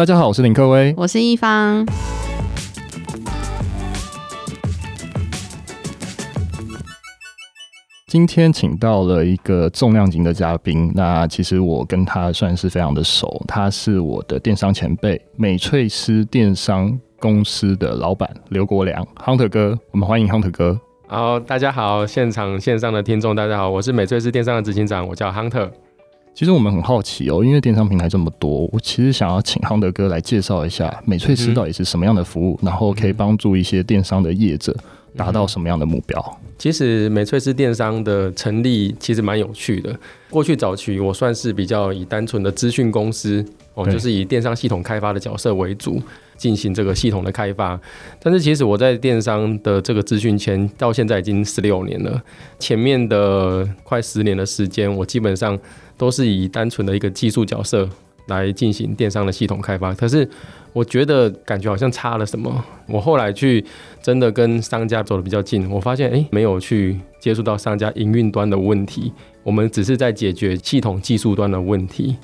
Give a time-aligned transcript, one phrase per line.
[0.00, 1.84] 大家好，我是林克威，我是一方。
[8.08, 20.80] 今天请到了一个重量级的嘉宾，那其实我跟他算是非常的熟，他是我的电商前辈，美翠丝电商公司的老板刘国良，Hunter 哥，我们欢迎 Hunter 哥。
[21.08, 25.68] 好，大家好，现场线上的听众大家好，我是美翠丝电商的执行长，我叫 Hunter。
[26.32, 34.74] 其实我们很好奇哦，因为电商平台这么多，我其实想要请 Hunter 哥来介绍一下美翠丝到底是什么样的服务，嗯、然后可以帮助一些电商的业者
[35.14, 36.40] 达到什么样的目标。
[36.56, 39.94] 其实美翠丝电商的成立其实蛮有趣的。
[40.30, 46.00] 过去早期我算是比较以单纯的资讯公司哦，就是以电商系统开发的角色为主，
[46.38, 47.78] 进行这个系统的开发。
[48.22, 52.22] 但是其实我在电商的这个资讯圈到现在已经十六年了，
[52.58, 55.58] 前面的快十年的时间，我基本上。
[56.00, 57.86] 都是以单纯的一个技术角色
[58.28, 60.26] 来进行电商的系统开发，可是
[60.72, 62.64] 我觉得感觉好像差了什么。
[62.88, 63.62] 我后来去
[64.00, 72.16] 真的跟商家走的比较近，我发现诶，没有去接触到商家营运端的问题，我们只是在解决系统技术端的问题。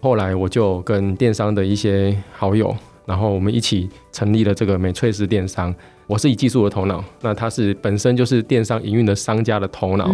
[0.00, 2.74] 后来我就跟电商的一些好友，
[3.04, 5.74] 然后我们一起成立了这个美翠丝电商。
[6.06, 10.08] 我是以技术的头脑，那他是本身就是电商营运的商家的头脑，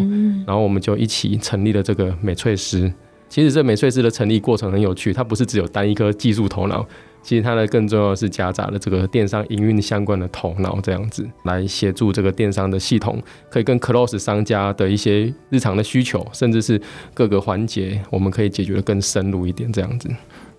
[0.44, 2.92] 然后我们就一起成立了这个美翠丝。
[3.28, 6.86] 其实这美翠师的成立过程很有趣，它不是只有单一颗技术头脑，
[7.20, 16.80] 其实它的更重要的是夹杂了这个电商营运相关的头脑，这样子来协助这个电商的系统，可以跟 close 商家的一些日常的需求，甚至是
[17.12, 20.08] 各个环节，我们可以解决得更深入一点，这样子。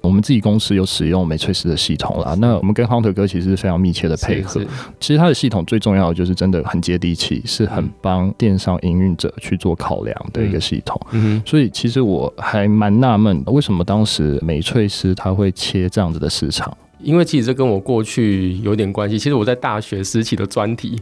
[0.06, 4.62] 我们自己公司有使用美翠斯的系统啦，那我们跟 Hunter 哥其实是非常密切的配合。
[5.00, 11.00] 其实它的系统最重要的就是真的很接地气，是很帮电商营运者去做考量的一个系统。
[11.12, 16.76] 嗯，所以其实我还蛮纳闷，为什么当时美翠斯它会切这样子的市场？
[17.02, 19.18] 因为其实这跟我过去有点关系。
[19.20, 21.00] 其实我在大学时期的专题，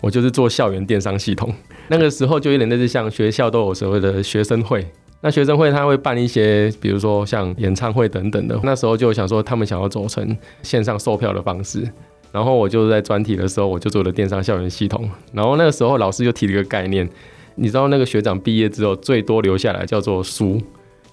[0.00, 1.52] 我就是做校园电商系统。
[1.88, 4.86] 那个时候就有点类似像学校都有所谓的学生会。
[5.22, 8.58] 那学生会他会办一些，比如说像演唱会等等的。
[8.62, 11.90] 那时候就想说，他们想要走成线上售票的方式。
[12.30, 15.08] 然后我就在专题的时候，我就做了电商校园系统。
[15.32, 17.08] 然后那个时候老师就提了一个概念，
[17.54, 20.60] 你知道那个学长毕业之后最多留下来叫做书。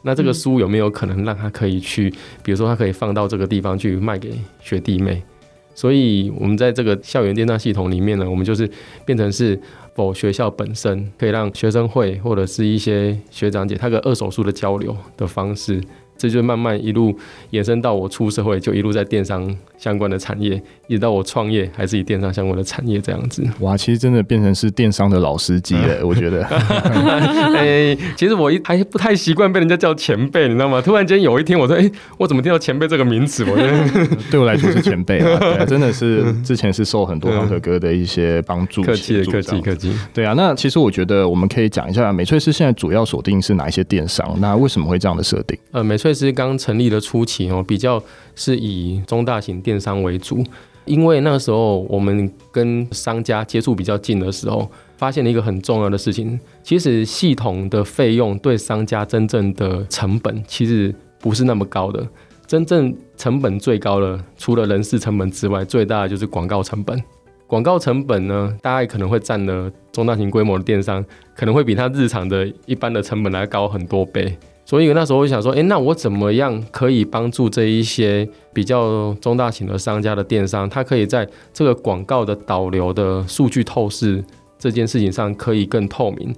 [0.02, 5.24] 那这个书有没有可能让他可以去，比如说他可以放到这个地方去卖给学弟妹？
[5.74, 8.70] 所以我们在这个校园电商系统里面呢，我们就是
[9.06, 9.58] 变成是。
[9.96, 15.82] 否，学校本身可以让学生会或者是一些学长姐，他个二手书的交流的方式。
[16.18, 17.16] 这就慢慢一路
[17.50, 23.44] 延伸到我出社会，就一路在电商相关的产业，一直到我创业，还是以电商相关的产业这样子。
[23.60, 26.44] 哇，其实真的变成是电商的老司机了，嗯、 我觉得。
[27.56, 30.82] 哎，其实我一还不太习惯被人家叫前辈，你知道吗？
[30.82, 33.44] 突然间有一天，我说，哎，我怎么听到前辈这个名词？
[33.46, 39.94] 我觉得 对我来说是前辈啊，对啊，真的是之前是受很多 Hunter 哥的一些帮助，客气客气客气。
[40.14, 44.36] 对啊，那其实我觉得我们可以讲一下，美翠丝现在主要锁定是哪一些电商？
[44.40, 45.58] 那为什么会这样的设定？
[45.72, 48.04] 呃，美翠丝刚成立的初期哦，比较
[48.36, 50.44] 是以中大型电商为主，
[50.84, 62.06] 因为那个时候我们跟商家接触比较近的时候，发现了一个很重要的事情，其实系统的费用对商家真正的成本其实不是那么高的，
[62.46, 67.02] 真正成本最高的，除了人事成本之外，最大的就是广告成本。
[67.48, 71.02] 广告成本呢，大概可能会占了中大型规模的电商，
[71.34, 74.38] 可能会比它日常的一般的成本来高很多倍。
[74.66, 84.24] 所以那时候我就想说，诶，那我怎么样可以帮助这一些比较中大型的商家的电商，他可以在这个广告的导流的数据透视
[84.58, 86.34] 这件事情上可以更透明？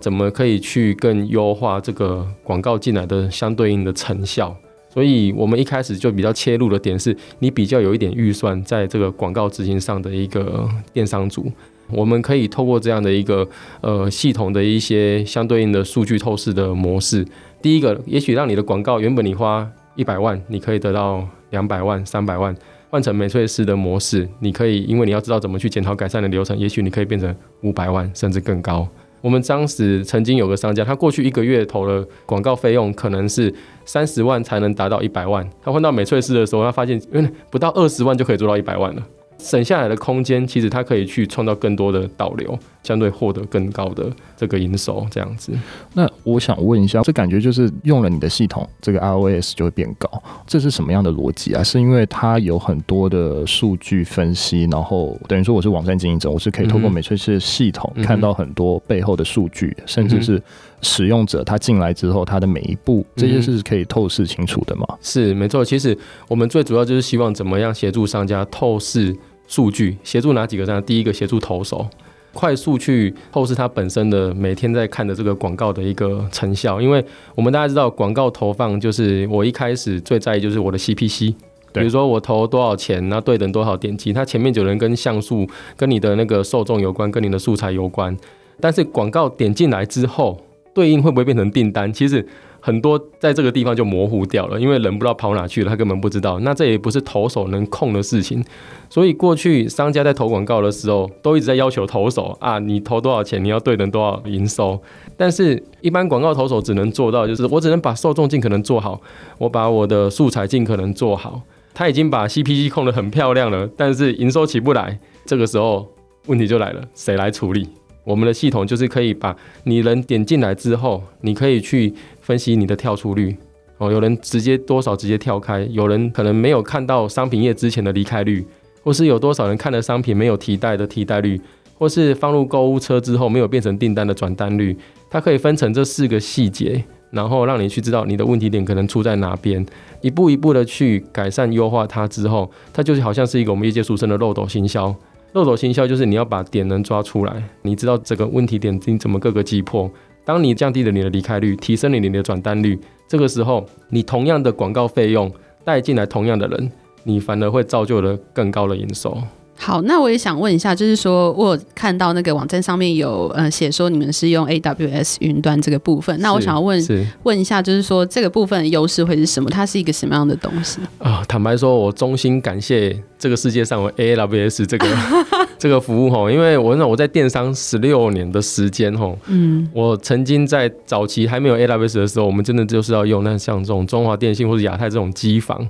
[0.00, 4.56] 怎么可以去更优化这个广告进来的相对应的成效？
[4.92, 11.46] 所以我们一开始就比较切入的点是，你比较有一点预算在这个广告执行上的一个电商组，
[11.90, 13.46] 我们可以透过这样的一个
[13.80, 17.24] 呃系统的一些相对应的数据透视的模式。
[17.60, 22.54] 第一个，也许让你的广告原本你花一百万，你可以得到两百万、三百万，
[22.88, 28.86] 换成美翠丝的模式，你可以，因为你要知道怎么去检讨改善的流程，也许你可以变成五百万甚至更高。
[29.20, 33.52] 我们当时曾经有个商家，他过去一个月投了广告费用可能是
[33.84, 39.02] 三十万才能达到一百万，他换到美翠丝的时候，他发现，嗯不到二十万就可以做到一百万了。
[39.38, 45.52] 省下来的空间，其实它可以去创造更多的导流，相对获得更高的这个营收，这样子。
[45.94, 50.10] 那我想问一下，这感觉就是用了你的系统，这个 ROAS 就会变高，
[50.46, 51.62] 这是什么样的逻辑啊？
[51.62, 60.42] 是因为它有很多的数据分析，然后等于说我是网站经营者，我是可以透过美翠丝的系统看到很多背后的数据，嗯、甚至是
[60.82, 64.84] 使用者他进来之后，他的每一步这些是可以透视清楚的吗？
[64.90, 65.64] 嗯、是没错。
[65.64, 65.96] 其实
[66.26, 69.14] 我们最主要就是希望怎么样协助商家透视
[69.48, 70.80] 数据，协助哪几个商家？
[70.80, 71.84] 第一个协助投手，
[72.32, 76.80] 快速去透视他本身的每天在看的这个广告的一个成效。
[76.80, 77.04] 因为
[77.34, 81.34] 我们大家知道，广告投放就是我一开始最在意就是我的 CPC。
[81.70, 85.46] 比如说我投多少钱，那对等多少点击，它前面有人跟像素、
[85.76, 88.16] 跟你的那个受众有关，跟你的素材有关。
[88.58, 90.40] 但是广告点进来之后，
[90.74, 91.92] 对应会不会变成订单？
[91.92, 92.26] 其实
[92.60, 96.38] 很多在这个地方就模糊掉了，因为人不知道跑哪去了，他根本不知道。
[96.40, 98.44] 那这也不是投手能控的事情。
[98.90, 104.80] 所以过去商家在投广告的时候，都一直在要求投手啊，你投多少钱，你要对等多少营收。
[105.16, 109.00] 但是一般广告投手只能做到，就是我只能把受众尽可能做好，
[109.38, 111.42] 我把我的素材尽可能做好。
[111.74, 115.86] 他已经把 CPC 控得很漂亮了，但是营收起不来，这个时候
[116.26, 117.68] 问题就来了，谁来处理？
[118.08, 123.36] 我们的系统就是可以把你人点进来之后，你可以去分析你的跳出率
[123.76, 128.42] 哦，有人直接多少直接跳开，有人可能没有看到商品页之前的离开率，
[128.82, 131.38] 或是有多少人看了商品没有提代的提袋率，
[131.76, 134.74] 或是放入购物车之后没有变成订单的转单率，
[135.10, 136.82] 它可以分成这四个细节。
[137.10, 139.64] 然后让你去知道你的问题点可能出在哪边，
[140.02, 144.94] 一步一步的去改善优化它之后，它就是好像是一个我们业界俗称的漏斗行销。
[145.32, 149.90] 漏斗行销就是你要把点能抓出来，你知道这个问题点你怎么各个击破。
[150.24, 155.30] 当你降低了你的离开率，提升了你的转单率，这个时候你同样的广告费用
[155.64, 156.70] 带进来同样的人，
[157.04, 159.16] 你反而会造就了更高的营收。
[159.60, 166.80] 好，那我也想问一下，就是说我有看到那个网站上面有呃写说你们是用 AWS 云端这个部分，那我想要问
[167.24, 169.50] 问一下，就是说这个部分的优势会是什么？
[169.50, 171.24] 它是一个什么样的东西啊？
[171.28, 174.86] 坦白说，我衷心感谢这个世界上有 AWS 这个
[175.58, 185.68] 这个服务哈，因为我我在电商十六年的时间哈，嗯，我曾经在早期还没有 AWS 的时候，我们真的就是要用那像这种中华电信或者亚太这种机房。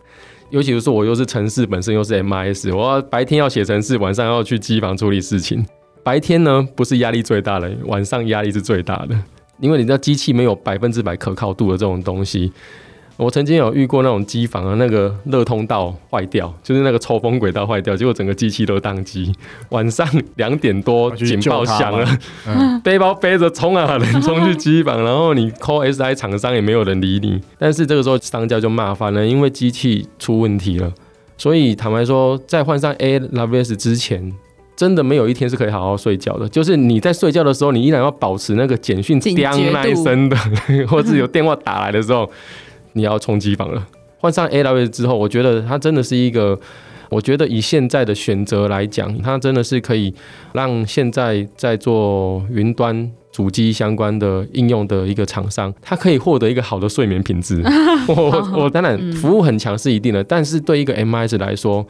[0.51, 5.65] 尤其是我又是城市本身又是 MIS，我要白天要写城市，晚上要去机房处理事情。
[6.03, 9.15] 白天呢不是压力最大的，晚上压力是最大的，
[9.61, 12.51] 因为你知道机器没有百分之百可靠度的这种东西。
[13.19, 19.35] 我曾经有遇过那种机房啊，那个热通道坏掉，就是那个抽风轨道坏掉，结果整个机器都宕机。
[19.71, 22.09] 晚上两点多警报响了，
[22.47, 27.41] 嗯、 背包背着冲啊，人冲去机房，然后你 call SI 厂商也没有人理你。
[27.59, 30.93] 但是这个时候商家就骂翻了，因为机器出问题了。
[31.37, 34.33] 所以坦白说，在换上 AWS 之前，
[34.77, 36.49] 真的没有一天是可以好好睡觉的。
[36.49, 39.37] 就是你在睡觉的时候，你依然要保持那个简讯叮
[39.73, 40.37] 那一声的，
[40.87, 42.31] 或者有电话打来的时候。
[42.99, 43.87] 你要冲击房了，
[44.19, 46.59] 换上 AWS 之后，我觉得它真的是一个，
[47.09, 50.13] 我觉得以现在的选择来讲，它真的是可以
[50.53, 57.63] 让现在在做云端主机相关的应用的一个厂商，它可以获得一个好的睡眠品质。
[58.09, 61.87] 我我当然服务很强是一定的，但是对一个 MIS 来说，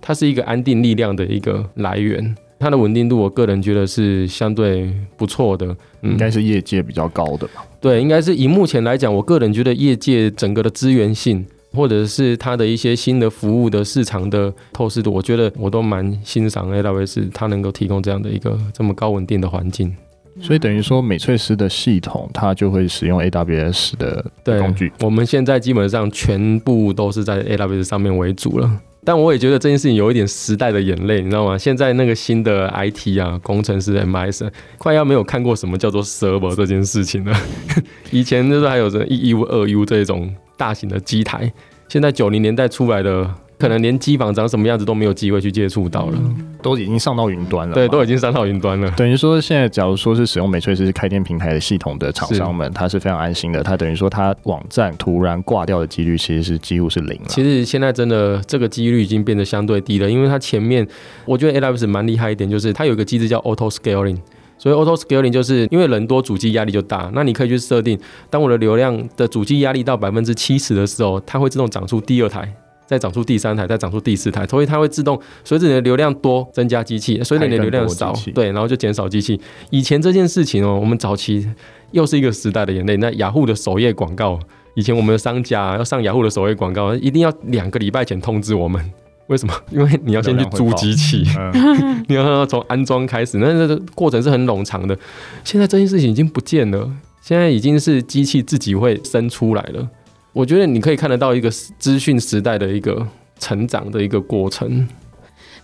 [0.00, 2.34] 它是一个安定力量的一个来源。
[2.58, 5.66] 它的稳定度，我个人觉得是相对不错的，
[6.02, 7.64] 嗯，应该是业界比较高的吧？
[7.80, 19.94] 对，应该是以目前来讲，我个人觉得业界整个的资源性，或者是它的一些新的服务的市场的透视度，我觉得我都蛮欣赏 AWS 它能够提供这样的一个这么高稳定的环境。
[20.40, 24.92] 所以等于说，美翠丝的系统它就会使用 AWS 的工具。
[25.00, 28.70] 我们现在基本上全部都是在 AWS 上面为主了。
[29.04, 31.56] 但我也觉得这件事情有一点时代的眼泪，你知道吗？
[31.56, 37.34] 现在那个新的 IT 啊，工程师 MIS 快要没有看过什么叫做 server 这件事情了。
[38.10, 41.52] 以前就是还有着一 U 二 U 这种大型的机台，
[41.88, 43.34] 现在九零年代出来的。
[43.58, 46.18] 可能连机房长什么样子都没有机会去接触到了，
[46.62, 47.74] 都已经上到云端了。
[47.74, 48.88] 对，都已经上到云端了。
[48.92, 53.62] 等于说，现在假如说是使用美翠是开店平台的系统的厂商们，他是非常安心的。
[53.62, 57.26] 他等于说，他网站突然挂掉的几率其实是几乎是零了。
[57.28, 60.86] 其实现在真的这个几率已经变得相对低了，因为它前面
[61.24, 64.18] 我觉得 AWS 蛮厉害一点，就是它有一个机制叫 Auto Scaling。
[64.56, 67.10] 所以 Auto Scaling 就是因为人多，主机压力就大。
[67.14, 67.96] 那你可以去设定，
[68.28, 72.52] 当我的流量的主机压力到百分之七十的时候，它会自动长出第二台。
[72.88, 79.38] 再长出第三台，再长出第四台，所以它会自动随着你的流量多增加机器，随着你的流量少，对，然后就减少机器。
[79.68, 81.46] 以前这件事情哦，我们早期
[81.90, 82.96] 又是一个时代的眼泪。
[82.96, 84.40] 那雅虎的首页广告，
[84.74, 88.82] 以前我们的商家要上雅虎的首页广告，一定要两个礼拜前通知我们。
[89.26, 89.54] 为什么？
[89.70, 91.22] 因为你要先去租机器，
[92.08, 94.98] 你要从安装开始，那这个过程是很冗长的。
[95.44, 96.90] 现在这件事情已经不见了，
[97.20, 99.86] 现在已经是机器自己会生出来了。
[100.32, 103.06] 我觉得你可以看得到一个资讯时代的一个
[103.38, 104.86] 成长的一个过程。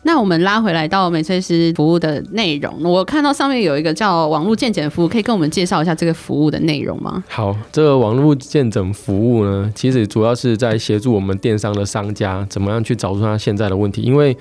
[0.06, 7.25] 那我们拉回来到美翠师服务的内容，我看到上面有一个叫网络健检服务，可以跟我们介绍一下这个服务的内容吗？
[7.26, 14.37] 好，这个网络健诊服务呢，其实主要是在协助我们电商的商家怎么样去找出他现在的问题，因为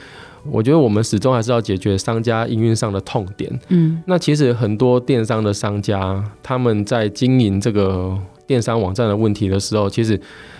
[0.51, 3.50] 我觉得我们始终还是要解决商家营运上的痛点。
[3.70, 10.20] 嗯，那其实很多电商的商家他们在经营这个电商网站的问题的时候，其实。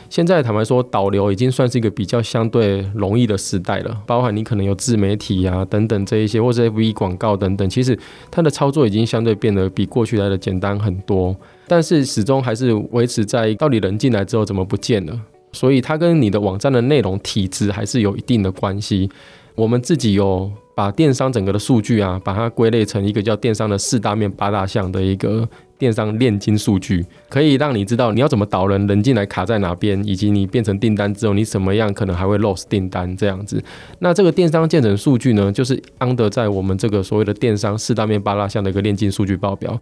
[0.10, 4.00] 现在坦白说，导流已经算是一个比较相对容易的时代了。
[4.06, 7.98] 包含你可能有自媒体啊等等这一些，或者 FB 广告等等，其实
[8.30, 11.36] 它的操作已经相对变得比过去来的简单很多。
[11.68, 15.20] 但是始终还是维持在到底人进来之后怎么不见了？
[15.52, 19.10] 所以它跟你的网站的内容体质还是有一定的关系。
[19.56, 25.48] 我们自己有把电商整个的数据啊，把它归类成一个叫电商的四大面八大项的一个。
[25.76, 33.62] 电商炼金数据可以让你知道你要怎么导人，人进来卡在哪边，以及你变成订单之后你什么样可能还会 loss 订单这样子。
[34.00, 39.78] 那这个电商建成数据呢，就是安德在我们这个所谓的电商四大面八大项的一个炼金数据报表。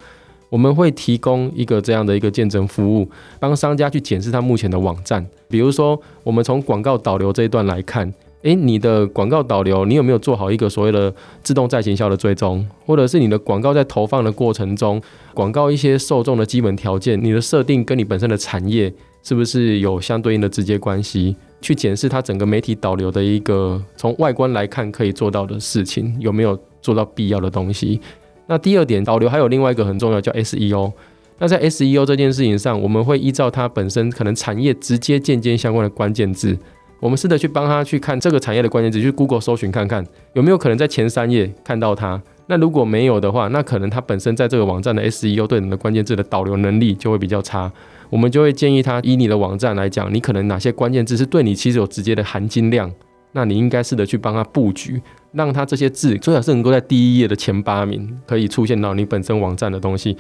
[0.50, 3.07] 我们会提供一个这样的一个健诊服务，
[3.39, 5.24] 帮商家去检视他目前的网站。
[5.50, 8.12] 比如说，我们从广告导流这一段来看。
[8.43, 12.67] 诶，你的广告导流，你有没有做好一个所谓的自动再行销的追踪？
[12.86, 15.01] 或者是你的广告在投放的过程中，
[15.33, 21.36] 广告一些受众的基本条件，你的设定跟你本身的产业是不是有相对应的直接关系？
[21.62, 28.01] 去检视它整个媒体导流的一个从外观来看可以做到的事情，有没有做到必要的东西？
[28.48, 30.91] 那第二点，导流还有另外一个很重要叫 SEO。
[31.38, 36.57] 那在 SEO 这件事情上，我们会依照它本身可能产业直接间接相关的关键字。
[37.01, 42.22] 我们试着去帮他去看这个产业的关键词，去 Google 搜寻看看有没有可能在前三页看到它。
[42.46, 47.72] 那如果没有的话，那可能它本身在这个网站的 SEO 对你的关键字的导流能力就会比较差。
[48.12, 52.91] 我们就会建议他，以你的网站来讲，你可能哪些关键字是对你其实有直接的含金量，
[53.31, 60.15] 那你应该试着去帮他布局，让他这些字最好是能够在第一页的前八名可以出现到你本身网站的东西。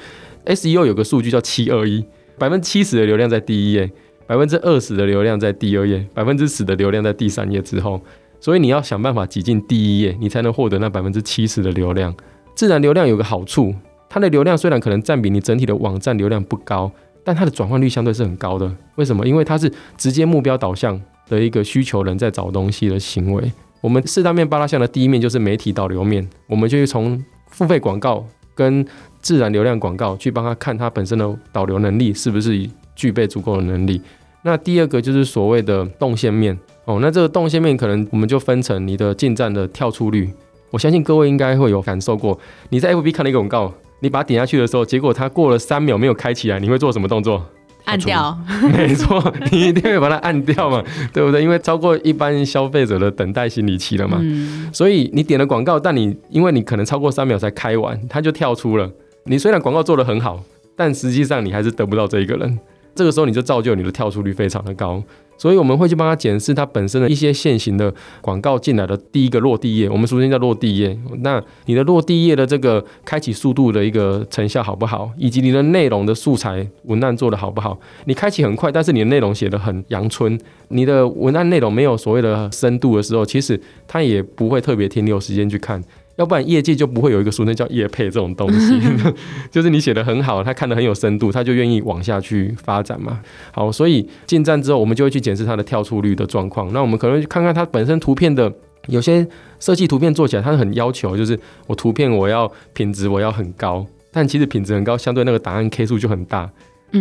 [0.45, 2.03] SEO 有个数据叫七二一，
[2.39, 3.91] 百分之七十的流量在第一页。
[4.31, 7.99] 百分之二十的流量在第二页，百分之十的流量在第三页之后，
[8.39, 12.15] 所以你要想办法挤进第一页，你才能获得那百分之七十的流量。
[12.55, 13.75] 自然流量有个好处，
[14.07, 16.89] 它的流量虽然可能占比你整体的网站流量不高，
[17.25, 18.73] 但它的转换率相对是很高的。
[18.95, 19.27] 为什么？
[19.27, 20.97] 因为它是直接目标导向
[21.27, 23.51] 的一个需求人在找东西的行为。
[23.81, 28.87] 我们四大面八大项的第一面就是媒体导流面，我们就去从付费广告跟
[29.19, 34.01] 自然流量广告去帮他看他本身的导流能力是不是具备足够的能力。
[34.43, 40.29] 那第二个就是所谓的动线面哦，那这个动线面可能我们就分成你的进站的跳出率。
[40.71, 47.45] 我相信各位应该会有感受过，你在 FB 看了一个广告，你把它点下去的时候，结果它过了三秒没有开起来，你会做什么动作？
[47.85, 48.37] 按掉。
[48.71, 51.41] 没错，你一定会把它按掉嘛， 对不对？
[51.43, 54.17] 因为超过一般消费者的等待心理期了嘛。
[54.21, 54.69] 嗯。
[54.71, 58.89] 所以你点了广告，但你因为你可能超过三秒才开完，它就跳出了。
[59.25, 60.41] 你虽然广告做得很好，
[60.75, 62.59] 但实际上你还是得不到这一个人。
[62.93, 65.01] 这个时候你就造就你的跳出率非常的高，
[65.37, 70.97] 所以我们会去帮他检视它本身的一些现行的广告进来的第一个落地页，我们俗称叫落地页。
[71.19, 77.79] 那你的落地页的这个开启速度的一个成效好不好，以及你的内容的素材文案做得好不好？
[78.05, 85.81] 你开启很快，但是你的内容写得很阳春，你的文案内容没有所谓的深度的时候，其实他也不会特别停留时间去看。
[86.21, 88.79] 要不然业界就不会有一个俗称叫业配这种东西，
[89.49, 93.19] 就是你写的很好，他看的很有深度，他就愿意往下去发展嘛。
[93.51, 96.71] 好，所以进站之后，我们就会去检视它的跳出率的状况。
[96.73, 98.53] 那我们可能去看看它本身图片的
[98.87, 99.27] 有些
[99.59, 106.47] 设计图片做起来，它很要求，就是我图片我要品质我要很高，但其实品质很高，相对那个答案 K 数就很大，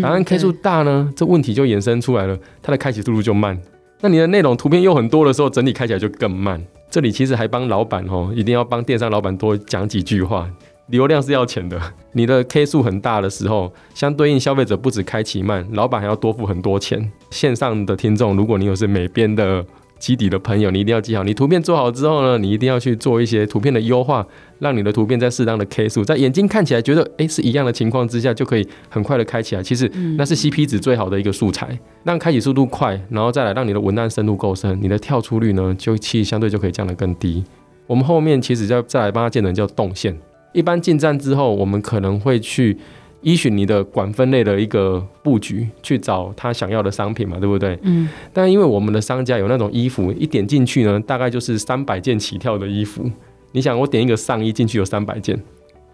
[0.00, 3.60] 答案 K 数大呢，这问题就衍生出来了，它的开启速度就慢。
[4.00, 6.58] 那你的内容图片又很多的时候，整体开起来就更慢。
[6.90, 10.50] 这里其实还帮老板哦，一定要帮电商老板多讲几句话。
[10.88, 11.80] 流量是要钱的，
[12.12, 17.10] 你的 K 数很大的时候，相对应消费者不止开启慢，老板还要多付很多钱。
[17.30, 19.64] 线上的听众，如果你有是美编的。
[20.00, 21.22] 基底的朋友，你一定要记好。
[21.22, 24.26] 你图片做好之后呢，你一定要去做一些图片的优化，
[24.60, 29.62] 让你的图片在适当的 K 数，在眼睛看起来觉得诶是一样的情况之下，就可以很快的开起来。
[29.62, 37.42] 其实那是 CP 值最好的一个素材，让开启速度快，然后再来让你的文案深度够深，你的跳出率呢就其实相对就可以降得更低。
[37.86, 40.16] 我们后面其实要再来帮他建的叫动线。
[40.52, 42.76] 一般进站之后，我们可能会去。
[43.22, 47.78] 依循你的管分类的一个布局去找他想要的商品嘛，对不对？
[47.82, 48.08] 嗯。
[48.32, 53.10] 但因为我们的商家有那种衣服，一点进去呢，大概就是三百件起跳的衣服。
[53.52, 55.40] 你想，我点一个上衣进去有三百件，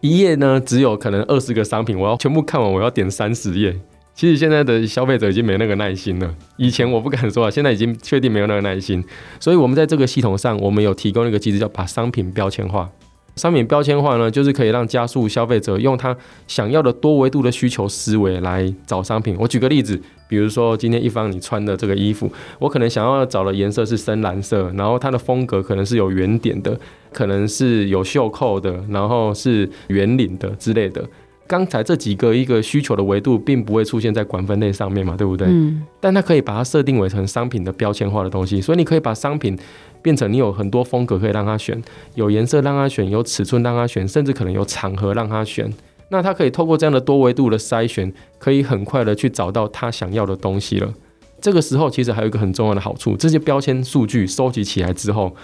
[0.00, 3.74] 一页呢只有可能二十个商品，我要全部看完，我要点三十页。
[4.14, 6.34] 其实现在的消费者已经没那个耐心了。
[6.56, 9.04] 以前我不敢说啊，现在已经确定没有那个耐心。
[9.38, 12.90] 所以我们在这个系统上，我们有提供一个机制，叫把商品标签化。
[13.36, 16.16] 商品标签化呢，就是可以让加速消费者用他
[16.48, 19.36] 想要的多维度的需求思维来找商品。
[19.38, 26.80] 我举个例子，比如说今天一方你穿的这个衣服，我可能想要找的颜色是深蓝色，然后它的风格可能是有圆点的，
[27.16, 31.02] 可能是有袖扣的，然后是圆领的之类的。
[31.46, 35.48] 刚才这几个一个需求的维度，并不会出现在管分类上面嘛，对不对？
[35.48, 35.82] 嗯。
[35.98, 39.58] 但它可以把它设定为成商品的标签化的东西，所以你可以把商品
[40.02, 41.80] 变成你有很多风格可以让他选，
[42.16, 45.72] 有颜色让他选，有尺寸让他选，甚至可能有场合让他选。
[46.10, 50.92] 那他可以透过这样的多维度的筛选，可以很快的去找到他想要的东西了。
[51.40, 55.34] 这个时候其实还有一个很重要的好处，这些标签数据收集起来之后，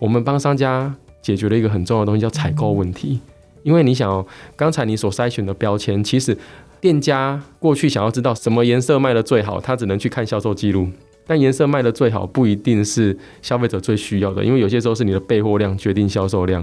[0.00, 0.92] 我们帮商家
[1.24, 3.18] 解决了一个很重要的东西，叫采购问题。
[3.62, 6.36] 因为你想哦，刚才你所筛选的标签，其实
[6.82, 10.86] 店家过去想要知道什么颜色卖得最好，他只能去看销售记录。
[11.26, 16.62] 但颜色卖得最好不一定是消费者最需要的，因为有些时候是你的备货量决定销售量。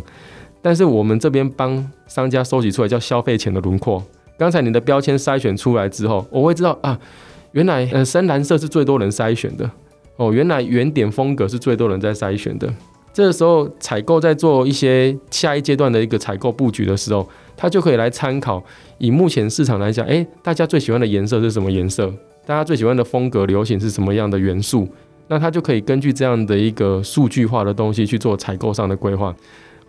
[0.62, 4.04] 但是我们这边帮商家收集出来叫消费前的轮廓。
[4.38, 7.00] 刚才你的标签筛选出来之后，我会知道啊，
[7.54, 9.68] 原来呃深蓝色是最多人筛选的
[10.18, 12.72] 哦，原来圆点风格是最多人在筛选的。
[13.14, 17.28] 这个时候，采购在做一些下一阶段的一个采购布局的时候，
[17.58, 18.64] 他就可以来参考，
[18.98, 22.14] 以目前市场来讲，诶，大家最喜欢的颜色是什么颜色？
[22.46, 24.88] 大家最喜欢的风格流行是什么样的元素？
[25.28, 29.34] 那他就可以根据这样的一个数据化的东西去做采购上的规划。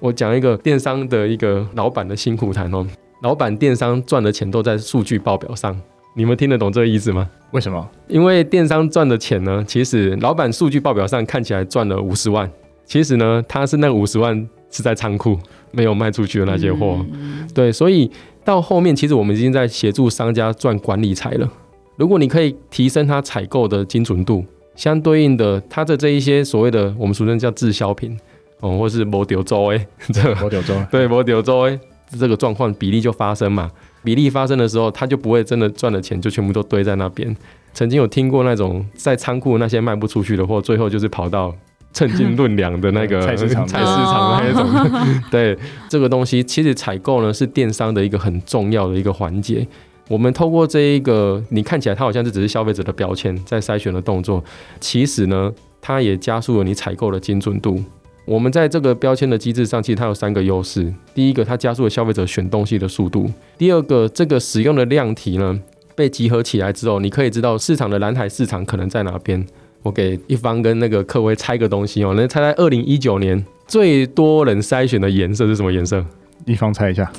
[0.01, 2.87] 我讲一个电商的一个老板的辛苦谈哦，
[3.23, 5.81] 老板电商赚的钱都在数据报表上，
[6.15, 7.29] 你们听得懂这个意思吗？
[7.53, 7.89] 为什么？
[8.09, 12.51] 因为电商赚的钱呢，其实老板数据报表上看起来赚了五十万。
[12.85, 15.39] 其实呢，他是那五十万是在仓库
[15.71, 18.11] 没有卖出去的那些货，嗯、对，所以
[18.45, 21.51] 到后面其实我们已经在协助商家赚管理财了。
[21.97, 28.19] 如果你可以提升他采购的精准度，相对应的，他的这一些所谓的我们俗称叫滞销品
[28.61, 31.79] 哦，或是没丢走哎， 这个没丢走， 对，没丢走哎，
[32.19, 33.71] 这个状况比例就发生嘛。
[34.05, 37.37] 比例发生的时候，他就不会真的赚的钱就全部都堆在那边。
[37.73, 41.55] 曾经有听过那种在仓库那些卖不出去的货，最后就是跑到。
[41.93, 45.57] 称斤论两的那个 菜市场， 菜市场的那种， 对
[45.89, 49.67] 这个东西，其实采购呢是电商的一个很重要的一个环节。
[50.09, 54.43] 我们透过这一个，你看起来它好像是只是消费者的标签在筛选的动作，
[54.81, 57.83] 其实呢，它也加速了你采购的精准度。
[58.25, 65.59] 我们在这个标签的机制上，其实它有三个优势：第一个，它加速了消费者选东西的速度；第二个，这个使用的量体呢
[65.95, 69.45] 被集合起来之后，你可以知道市场的蓝海市场可能在哪边。
[69.83, 76.05] 我给一方跟那个客微猜个东西哦，能猜猜二零一九年最多人筛选的颜色是什么颜色？
[76.45, 77.11] 一方猜一下，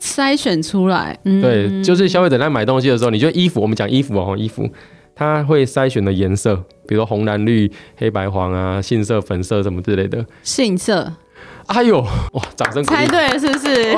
[0.00, 4.68] 筛选出来，嗯，对，就是消费者在买东西的时候，你觉得衣服，我们讲衣服哦，衣服，
[5.14, 11.12] 他会筛选的颜色，比如说红蓝绿黑白黄啊，杏色粉色什么之类的，杏色。
[11.66, 12.00] 哎呦，
[12.32, 12.42] 哇！
[12.56, 12.82] 掌声！
[12.82, 13.94] 猜对了是不是？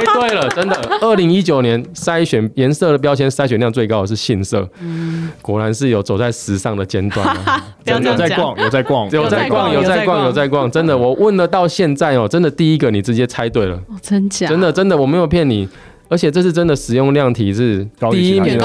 [0.00, 0.76] 猜对了，真的。
[1.00, 7.36] 二零一九年筛选颜色的标签筛选量最高的是杏色，嗯，果然是有走在时尚的尖端，
[7.84, 10.96] 真的有在逛，有在逛，有在逛，有在逛，有在逛，真的。
[10.96, 14.48] 我问了到现在哦，真的第一个你直接猜对了，真假？
[14.48, 15.68] 真的真的，我没有骗你，
[16.08, 18.58] 而且这是真的使用量体是第一名，很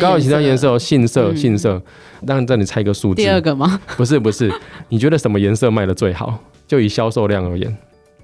[0.00, 0.72] 高于其他颜色。
[0.72, 1.80] 哦，杏色，杏色。
[2.26, 3.80] 让让你猜一个数字，第二个吗？
[3.96, 4.52] 不是不是，
[4.90, 6.38] 你觉得什么颜色卖的最好？
[6.68, 7.74] 就以销售量而言，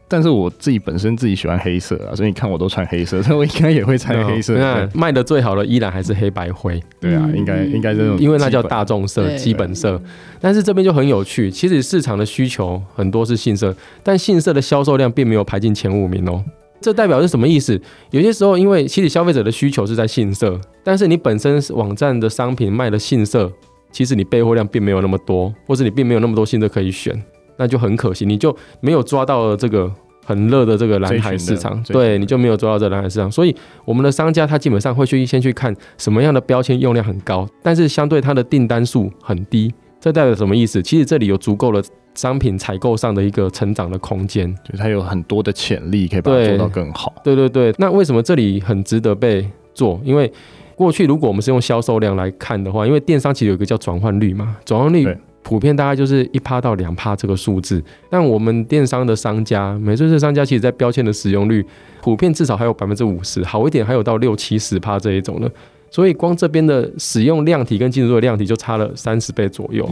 [0.08, 4.54] 但是我自己本身自己喜欢黑色啊，所以你看我都穿黑色， 所以我应该也会穿黑色。
[4.56, 6.80] 那卖的最好的依然还是黑白灰。
[7.00, 10.00] 对啊，应该应该这种，因为那叫大众色、基本色。
[10.40, 16.44] 但是这边就很有趣，其实市场的需求很多是杏色，但杏色的销售量并没有排进前五名哦。
[16.80, 17.80] 这代表是什么意思？
[18.10, 23.50] 有些时候，因为其实消费者的需求是在杏色，但是你本身网站的商品卖的杏色，
[23.90, 27.20] 其实你备货量并没有那么多，或者你并没有那么多杏色可以选。
[27.56, 29.90] 那就很可惜，你就没有抓到这个
[30.24, 33.30] 很热的这个蓝海市场，对，你就没有抓到这个蓝海市场。
[33.30, 40.82] 所以我们的商家他基本上会去先去看什么样的标签用量很高，但是相对它的订单数很低，这代表什么意思？
[40.82, 41.82] 其实这里有足够的
[42.14, 47.14] 商品采购上的一个成长的空间，就它有很多的潜力可以把它做到更好。
[47.22, 50.00] 对对对，那为什么这里很值得被做？
[50.04, 50.32] 因为
[50.74, 55.06] 过去如果我们是用销售量来看的话，因为电商其实有一个叫转换率嘛，转换率。
[55.46, 57.80] 普遍大概就是一趴到两趴这个数字，
[58.10, 61.64] 但我们电商的商家，美粹士商家其实在标签的使用率，
[62.02, 65.48] 普遍至少还有百分之五十，好一点还有到六七十趴这一种的，
[65.88, 69.88] 所以光这边的使用量体跟精准度的量体就差了三十倍左右。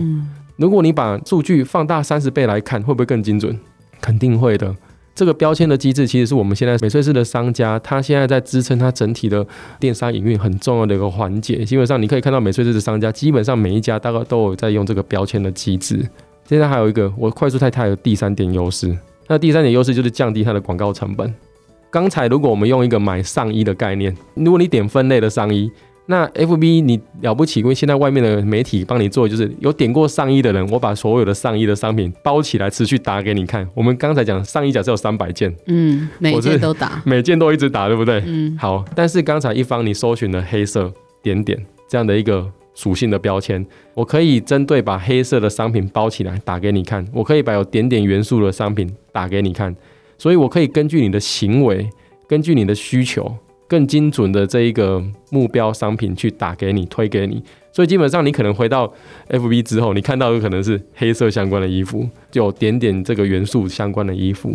[0.57, 3.57] 如果你把数据放大三十倍来看，会不会更精准？
[4.01, 4.75] 肯定会的。
[5.15, 9.47] 这个标签的机制，其实是我们现在美翠市的商家，他现在在支撑他整体的
[9.79, 11.65] 电商营运很重要的一个环节。
[11.65, 16.05] 基本上你可以看到美翠市的商家，基本上每一家大概都有在用这个标签的机制。
[16.47, 18.97] 现在还有一个，我快速太太有第三点优势，
[19.29, 21.33] 那第三点优势就是降低它的广告成本。
[21.91, 25.71] 刚才如果我们用一个买上衣的概念，如果你点分类的上衣。
[26.07, 33.67] 那 FB 你了不起，因为现在外面的媒体帮你做，就是有点过上衣的人，我把所有的上衣的商品包起来，持续打给你看。
[33.75, 38.23] 我们刚才讲上衣假设有三百件，嗯，每件都打，每件都一直打，对不对？
[38.27, 38.85] 嗯，好。
[38.95, 43.65] 但是刚才一方你搜寻了黑色点点这样的一个属性的标签，
[43.95, 49.75] 我可以针对把黑色的商品包起来打给你看，我可以把有点点元素的商品打给你看，
[50.19, 51.89] 所以我可以根据你的行为，
[52.29, 53.35] 根据你的需求。
[53.75, 58.93] 更精准的这一个目标商品去打给你，推给你，所以基本上你可能回到
[59.31, 64.53] FB 之后，你看到有可能是黑色相关的衣服，就有点点这个元素相关的衣服。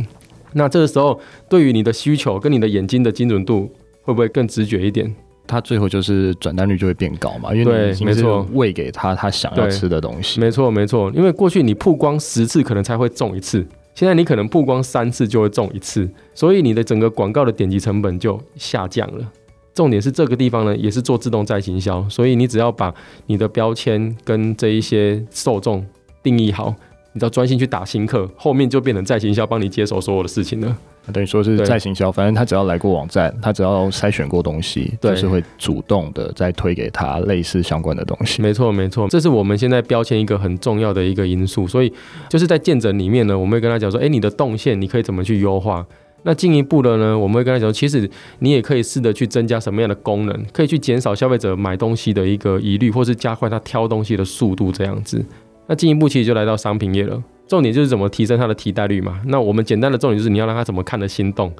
[0.54, 3.70] 那这个时候，对于你的需求跟你的眼睛的精准度，
[4.04, 5.14] 会不会更直觉一点？
[5.46, 10.40] 它最后就是转单率就会变高嘛，因为你没错，喂给他他想要吃的东西。
[10.40, 13.68] 没错没错，因为过去你曝光十次可能才会中一次。
[13.94, 19.32] 现在你可能曝光三次就会中一次，所以你的整个广告的点击成本就下降了。
[19.74, 22.94] 重点是这个地方呢，也是做自动再行销，所以你只要把
[23.28, 25.86] 你的标签跟这一些受众
[26.22, 26.76] 定义好，
[27.14, 30.78] 你只要专心去打新客，后面就变成在行销帮你接手所有的事情了。
[31.12, 38.42] 等于说是在行销，反正他只要来过网站，他只要筛选过东西，对就是会主动的再推给他类似相关的东西。
[38.44, 41.68] 没错，没错，这是我们现在标签一个很重要的一个因素。
[41.68, 41.92] 所以
[42.30, 45.84] 就是在见诊里面呢，我们会跟他讲说，哎，你的动线你可以怎么去优化？
[46.24, 48.08] 那进一步的呢，我们会跟他讲，其实
[48.40, 55.26] 你也可以试着去增加什么样的功能，可以去减少消费者买东西的一个疑虑，或是加快他挑东西的速度这样子。
[55.70, 57.24] 那进一步其实就来到商品业了。
[57.48, 59.22] 重点就是怎么提升它的替代率嘛。
[59.28, 61.54] 那我们简单的重点就是你要让他怎么看得心动。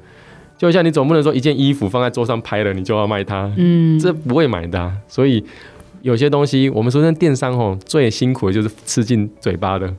[0.58, 4.92] 就像你总不能说一件衣服放在桌上拍了，你就要卖它，嗯，这不会买的啊。
[5.08, 5.42] 所以
[6.02, 9.90] 有些东西，我们说，那电商吼最辛苦的就是吃进嘴巴的，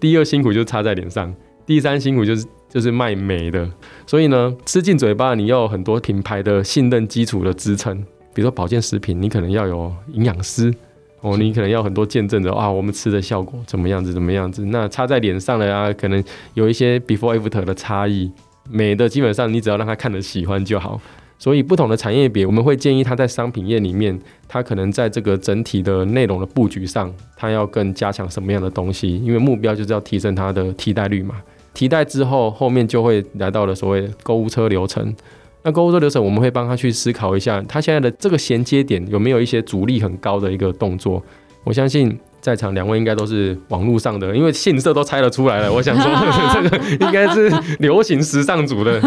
[0.00, 1.34] 第二辛苦就是擦在脸上，
[1.66, 3.68] 第三辛苦就是就是卖美的。
[4.06, 7.96] 所以呢，吃进嘴巴，你要有很多品牌的信任基础的支撑。
[8.32, 10.72] 比如说保健食品，你可能要有营养师。
[11.20, 14.64] 哦，你可能要很多见证的啊，我们吃的效果怎么样子，怎么样子？
[14.66, 16.22] 那擦在脸上的啊，可能
[16.54, 18.30] 有一些 before after 的差异。
[18.70, 21.00] 美的基本上你只要让他看着喜欢就好。
[21.40, 29.16] 所以不同的产业别，我们会建议他在商品页里面，他可能在这个整体的内容的布局上，他要更加强什么样的东西？
[29.18, 31.36] 因为目标就是要提升它的替代率嘛。
[31.72, 35.14] 替代之后，后面就会来到了所谓购物车流程。
[35.62, 41.22] 那购物车流程，我们会帮他去思考一下，他现在的这个衔接点有没有一些阻力很高的一个动作？
[41.64, 45.70] 我相信在场两位应该都是网络上的，因为信色都猜得出来了。
[45.70, 46.10] 我想说，
[46.54, 49.00] 这个应该是流行时尚组的。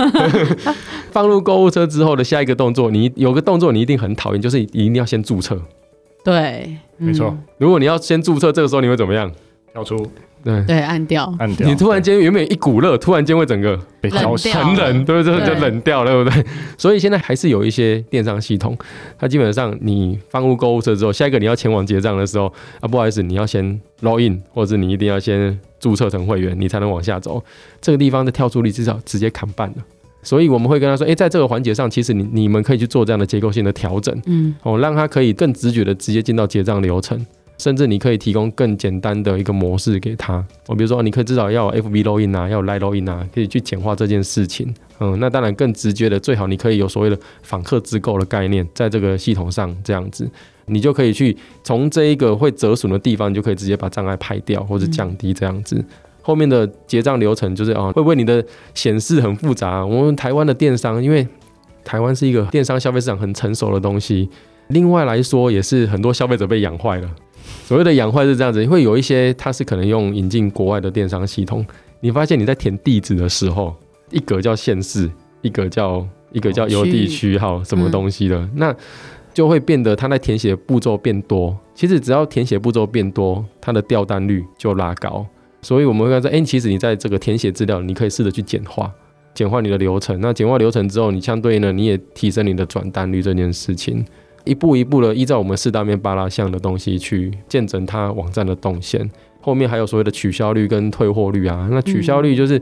[1.11, 5.59] 放入购物车之后的下一个动作，你有个动作你一定很讨厌，就是一定要先注册。
[6.23, 7.35] 对，没错。
[7.57, 9.31] 如果你要先注册，这个时候你会怎么样？
[9.73, 9.97] 跳出。
[10.43, 11.67] 对对，按掉，按掉。
[11.67, 15.45] 你突然间原本一股热，突然间会整个被消掉，很冷，对不对？
[15.45, 16.45] 就冷掉了，对不对？
[16.77, 18.77] 所以现在还是有一些电商系统，
[19.17, 27.43] 它基本上你放入购物车之后，下一个你要前往结账的时候啊，不好意思，你要先 login，或者你一定要先注册成会员，你才能往下走。
[27.79, 29.75] 这个地方的跳出率至少直接砍半了。
[30.23, 37.25] 所以我们会跟他说，哎，在这个环节上，其实你你们可以去做这样的结构性的调整，嗯，哦，让他可以更直觉的直接进到结账流程。
[37.61, 44.73] 甚至你可以提供更简单的一个模式给他，我比如说，你可以至少要 FB login 啊，要 Line login 啊，可以去简化这件事情。
[44.99, 50.27] 嗯，那当然更直接的，最好你可以有所谓的访客自购的概念，在这个系统上这样子，
[50.65, 55.85] 你就可以去从这一个会折损的地方，你就可以直接把障碍排掉或者降低这样子。
[56.23, 58.43] 后面的结账流程就是啊，会不会你的
[58.73, 59.85] 显示很复杂？
[59.85, 61.27] 我们台湾的电商，因为
[61.83, 64.27] 台湾是一个电商消费市场很成熟的东西，
[64.69, 67.09] 另外来说也是很多消费者被养坏了。
[67.71, 71.65] 所谓的养坏是这样子，会有一些它是可能用引进国外的电商系统，
[72.01, 73.73] 你发现你在填地址的时候，
[74.09, 75.09] 一格叫县市，
[75.41, 78.75] 一格叫一个叫邮递区号什么东西的，嗯、那
[79.33, 81.57] 就会变得它在填写步骤变多。
[81.73, 85.25] 其实只要填写步骤变多，它的掉单率就拉高。
[85.61, 88.91] 所以我们会说，哎、欸，其实你在这个填写资料，你可以试着去简化，
[89.33, 90.19] 简化你的流程。
[90.19, 94.05] 那简化流程之后，你相对呢，你也提升你的转单率这件事情。
[94.43, 99.09] 一步一步的依照我们四大面八大项的东西去见证它网站的动线，
[99.41, 101.67] 后面还有所谓的取消率跟退货率啊。
[101.71, 102.61] 那取消率就是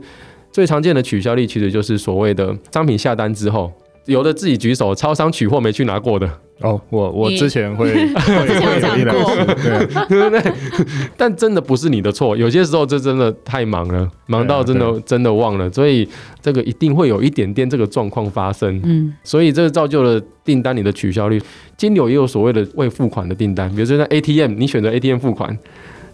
[0.50, 3.72] 最常见的取消率，其实就是所谓的商品下单之后，
[4.06, 6.28] 有的自己举手，超商取货没去拿过的。
[6.60, 9.34] 哦，我我之前会你 会会有过，
[10.08, 10.52] 对不对？
[11.16, 16.06] 但真的不是你的错，有些时候这真的太忙了，忙到真的、啊、真的忘了，所以
[16.42, 18.78] 这个一定会有一点点这个状况发生。
[18.84, 21.40] 嗯，所以这个造就了订单你的取消率。
[21.78, 25.56] 金流也有所谓的未付款的订单，比如说在 ATM，你选择 ATM 付款，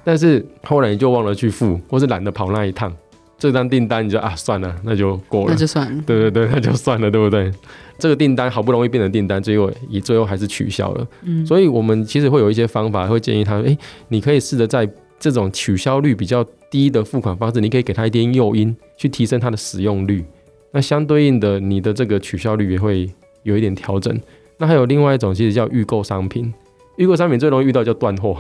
[0.04, 2.94] 但是后来你就忘了去付，或是懒得跑那一趟。
[3.38, 6.02] 这张订单你就啊算了，那就过了，那就算了。
[6.06, 7.52] 对对对，那就算了，对不对？
[7.98, 11.06] 这个订单好不容易变成订单，最后以最后还是取消了。
[11.22, 13.76] 嗯，所以我们其实会有一些方法，会建议他，哎，
[14.08, 20.24] 你可以试着在这种取消率比较低的付款方式，你可以给他一点诱因，去提升它的使用率。
[20.72, 23.10] 那相对应的，你的这个取消率也会
[23.44, 24.18] 有一点调整。
[24.58, 26.52] 那还有另外一种，其实叫预购商品。
[26.96, 28.36] 预购商品最容易遇到叫断货。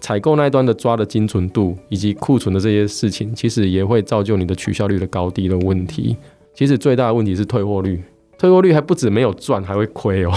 [0.00, 6.16] 采购那一端的抓的精准度以及库存的这些事情，其实也会造就你的取效率的高低的问题。
[6.54, 8.02] 其实最大的问题是退货率，
[8.36, 10.32] 退货率还不止没有赚，还会亏哦。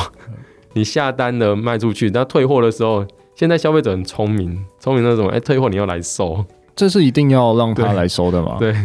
[0.74, 6.45] 你下单了卖出去，但退货的时候，现在消费者很聪明，聪明那种，哎，退货你要来收，
[6.76, 8.58] 这是一定要让他来收的吗？
[8.60, 8.76] 对。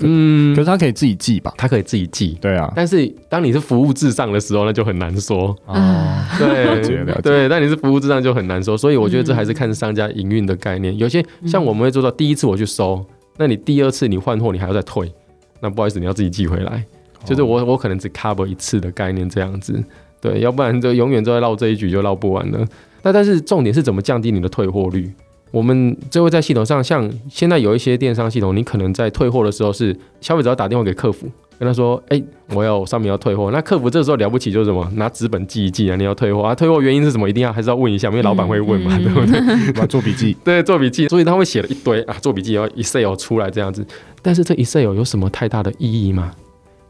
[0.00, 1.54] 嗯，可是他可以自己寄吧？
[1.56, 2.72] 他可以自己寄，对啊。
[2.74, 5.56] 但是当你是服务至上的时候，那就很难说。
[5.66, 7.20] 啊，对，了解了解。
[7.22, 8.76] 对，但你是服务至上就很难说。
[8.76, 10.98] 所以我觉得这还是看商家营运的概念。
[10.98, 15.12] 有些像我们会做到第一次我去收，那你第二次你换货你还要再退，
[15.60, 16.84] 那不好意思你要自己寄回来。
[17.24, 19.80] 就是我我可能只 cover 一次的概念这样子，
[20.20, 22.66] 对，要不然就永远都在绕这一局就绕不完了。
[23.02, 25.08] 那但是重点是怎么降低你的退货率？
[25.54, 31.28] 我们就会在系统上，像现在有一些电商系统，你可能在退货的时候是消费者要打电话给客服，
[31.60, 32.20] 跟他说：“哎，
[32.52, 34.84] 我要上面要退货。”那客服这时候了不起就是什么？
[34.96, 37.30] 拿纸本记一记啊，你要退货啊，退货原因是什么？
[37.30, 39.80] 一定要还是要问一下，因为老板会问嘛，对不对？
[39.80, 43.86] 要 做笔记，对，做笔记，所以他会写了一堆啊，做笔记要 Excel 出来这样子。
[44.22, 46.32] 但是这 Excel 有什么太大的意义吗？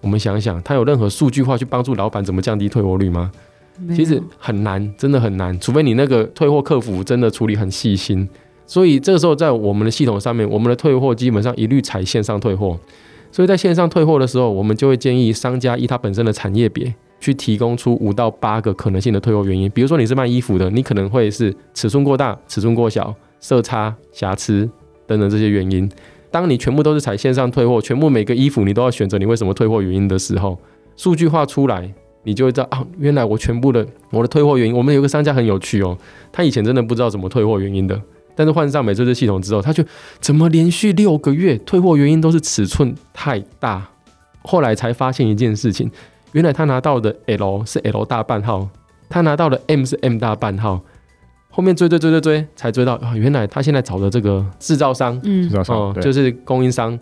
[0.00, 3.30] 我们想想，它有任何数据化去帮助老板怎么降低退货率吗？
[3.94, 8.26] 其实很难，真的很难，除非你那个退货客服真的处理很细心。
[8.66, 12.78] 所以这个时候，在我们的系统上面，我们的退货基本上一律采线上退货。
[13.30, 19.68] 所以在线上退货的时候，我们就会建议商家依他本身的产业别，去提供出五到八个可能性的退货原因。
[19.70, 24.70] 比如说你是卖衣服的，你可能会是尺寸过大、尺寸过小、色差、瑕疵
[25.06, 25.90] 等等这些原因。
[26.30, 30.56] 当你全部都是采线上退货，全部每个衣服你都要选择你为什么退货原因的时候，
[30.96, 34.76] 数据化出来，你就会知道啊，原来我全部的我的退货原因。
[34.76, 35.98] 我们有个商家很有趣哦，
[36.32, 38.00] 他以前真的不知道怎么退货原因的。
[38.34, 39.84] 但是换上美这支系统之后，他就
[40.20, 43.86] 怎么连续六个月退货原因都是尺寸太大，
[44.42, 45.90] 后来才发现一件事情，
[46.32, 48.68] 原来他拿到的 L 是 L 大半号，
[49.08, 50.80] 他拿到的 M 是 M 大半号，
[51.50, 56.98] 后面追追追追追才追到啊，原来他现在找的这个制造商，嗯，制造商，哦，就是供应商，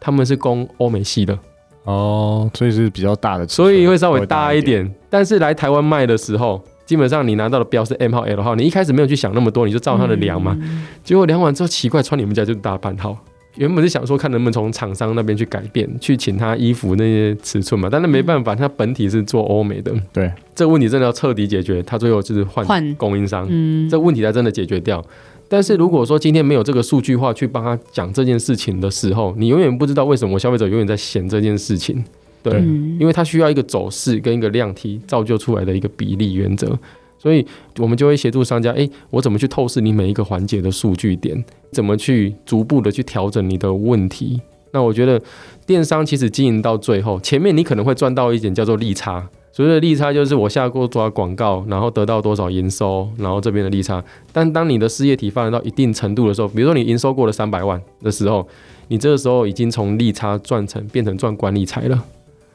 [0.00, 1.38] 他们是供欧美系的，
[1.84, 6.62] 哦，所以是比较大的，所以会稍微大一点，但是来台湾卖的时候。
[6.86, 10.56] 基本上你拿到的标是 M 号 L 号，你一开始没有去想那么多，你就照它的量嘛。
[10.60, 13.16] 嗯、结果量完之后奇怪，穿你们家就是大半号。
[13.56, 19.94] 原本是想说看能不能从厂商那边去改变，去请他衣服那些尺寸嘛，但是没办法，他本体是做欧美的。
[20.12, 25.00] 对，这个问题真的要彻底解决，他最后就是换供应商，嗯、这个问题才真的解决掉。
[25.48, 32.04] 但是如果说今天没有这个数据化去帮他讲这件事情的时候，你永远不知道为什么消费者永远在嫌这件事情。
[32.44, 32.60] 对，
[33.00, 36.78] 因为它需要一个走势跟一个量体造就出来的一个比例原则，
[37.18, 37.44] 所以
[37.78, 44.42] 我们就会协助商家，诶，我怎么去透视你每一个环节的数据点，怎么去逐步的去调整你的问题？
[44.72, 45.18] 那我觉得
[45.64, 54.04] 电商其实经营到最后，前面你可能会赚到一点叫做利差，所谓的利差就是我下过多少广告，然后得到多少营收，然后这边的利差。
[54.32, 58.46] 但当你的事业体发展到一定程度的时候，比如说你营收过了三百万的时候，
[58.88, 62.04] 你这个时候已经从利差赚成变成赚管理财了。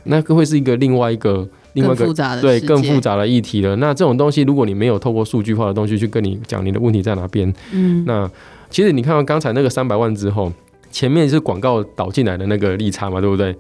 [0.03, 3.75] 那个会是一个另外一个另外一个复杂的对更复杂的议题了。
[3.75, 8.29] 那这种东西，如果你没有透过数据化的东西去跟你讲你的问题在哪边，嗯，那
[8.69, 10.51] 其实你看到刚才那个三百万之后，
[10.89, 13.55] 前面是广告导进来的那个利差嘛，对不对？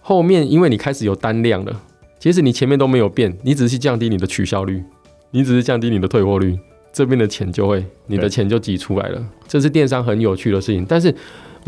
[0.00, 1.80] 后面因为你开始有单量了，
[2.18, 4.82] 其实你前面都没有变，你只是降低你的取消率，
[5.30, 6.58] 你只是降低你的退货率，
[6.92, 9.22] 这边的钱就会你的钱就挤出来了。
[9.46, 11.14] 这是电商很有趣的事情，但是。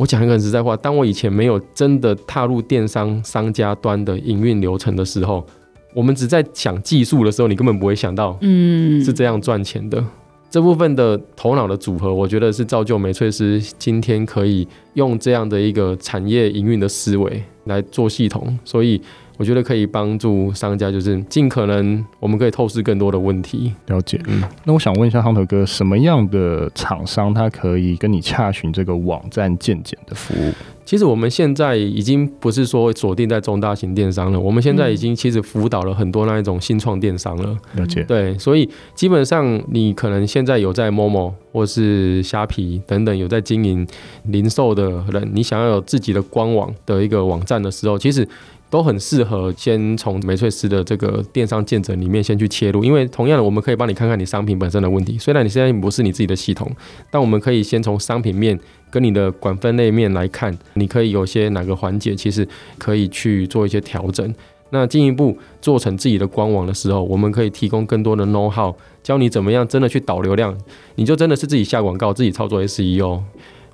[0.00, 5.46] 我讲一个很实在话，当我以前没有真的踏入电商商家端的营运流程的时候，
[5.94, 10.00] 我们只在想技术的时候，你根本不会想到，嗯，是这样赚钱的。
[10.00, 10.06] 嗯、
[10.48, 18.98] 这部分的头脑的组合，我觉得是造就美翠师今天可以用这样的一个产业营运的思维来做系统，所以。
[19.40, 23.72] 我觉得可以帮助商家，就是尽可能我们可以透视更多的问题。
[23.86, 24.20] 了解。
[24.28, 30.52] 嗯，那我想问一下 Hunter 哥，什么样的厂商他可以跟你洽询这个网站健检的服务？
[30.84, 37.56] 其实我们现在已经不是说锁定在中大型电商了，我们现在已经其实辅导了很多那一种新创电商了。
[37.76, 38.02] 了解。
[38.02, 43.86] 对，所以基本上你可能现在有在 Momo 或是虾皮等等有在经营
[44.24, 48.28] 零售的人，你想要有自己的官网的一个网站的时候，其实。
[48.70, 55.18] 都很适合先从美翠思的这个电商见证里面先去切入，因为同样的，我们可以帮你看看你商品本身的问题。
[55.18, 56.70] 虽然你现在不是你自己的系统，
[57.10, 62.46] 但我们可以先从商品面跟你的管分类面来看，你可以有些哪个环节其实
[62.78, 64.32] 可以去做一些调整。
[64.72, 70.56] 那进一步做成自己的官网的时候，我们可以提供更多的 know how，教你怎么样真的去导流量，
[70.94, 73.20] 你就真的是自己下广告，自己操作 SEO。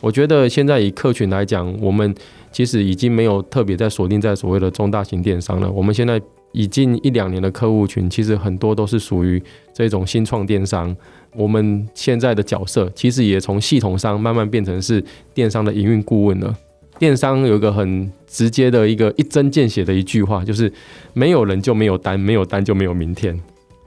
[0.01, 2.15] 我觉得现在以客群来讲，我们
[2.53, 5.71] 其实已经没有特别在锁定在所谓的中大型电商了。
[5.71, 6.21] 我们现在
[6.53, 9.43] 已经一两年的客户群，其实很多都是属于
[9.75, 10.95] 这种新创电商。
[11.35, 15.05] 我们现在的角色其实也从系统商慢慢变成是
[15.35, 16.57] 电商的营运顾问了。
[16.99, 20.73] 电商有一个很直接的一个一针见血的一句话，就是
[21.13, 23.39] 没有人就没有单，没有单就没有明天。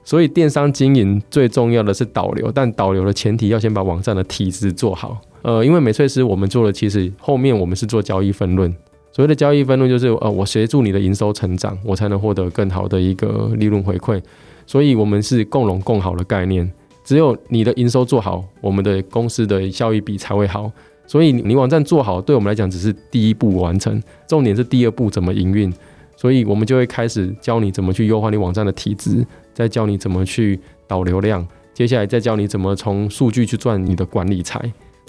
[0.04, 5.20] 所以电商经营最重要的是导流，但导流的前提要先把网站的体质做好。
[5.42, 8.70] 呃，因为美翠师我们做的其实后面我们是做交易分论，
[9.12, 14.20] 所谓的交易分论就是呃，我协助你的营收成长，我才能获得更好的一个利润回馈。
[14.66, 16.70] 所以我们是共荣共好的概念，
[17.04, 20.70] 只有你的营收做好，我们的公司的效益比才会好。
[21.06, 25.72] 所以你网站做好，对我们来讲只是第一步完成，重点是第二步怎么营运。
[26.16, 34.60] 所以我们就会开始教你怎么去优化你网站的体质，再教你怎么去导流量，接下来再教你怎么从数据去赚你的管理财。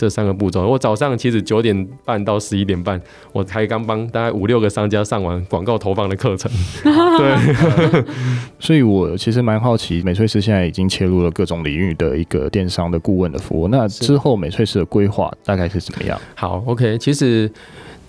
[0.02, 3.00] 这三个步骤，我早上其实九点半到十一点半，
[3.32, 6.52] 我才刚帮大概五六个商家上完广告投放的课程。
[6.84, 8.04] 对，
[8.60, 13.68] 所以我其实蛮好奇，美翠师现在已经切入了各种领域的一个电商的顾问的服务。
[13.68, 16.20] 那之后美翠师的规划大概是怎么样？
[16.34, 17.52] 好，OK，其实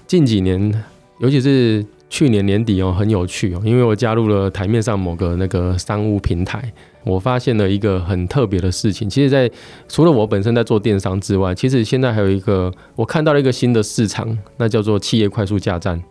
[0.06, 0.82] 近几年，
[1.18, 6.72] 尤其是去年年底哦，很有趣哦，因为我加入了台面上某个那个商务平台。
[7.04, 9.50] 我发现了一个很特别的事情，其实，在
[9.88, 16.02] 除了我本身在做电商之外，其实现在还有一个我看到了一个新的市场，那叫做企业快速架站。